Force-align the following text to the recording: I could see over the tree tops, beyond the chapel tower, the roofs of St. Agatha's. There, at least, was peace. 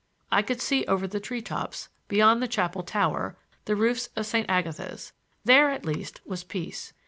I 0.31 0.41
could 0.41 0.59
see 0.63 0.83
over 0.87 1.05
the 1.05 1.19
tree 1.19 1.43
tops, 1.43 1.89
beyond 2.07 2.41
the 2.41 2.47
chapel 2.47 2.81
tower, 2.81 3.37
the 3.65 3.75
roofs 3.75 4.09
of 4.15 4.25
St. 4.25 4.49
Agatha's. 4.49 5.13
There, 5.45 5.69
at 5.69 5.85
least, 5.85 6.21
was 6.25 6.43
peace. 6.43 6.91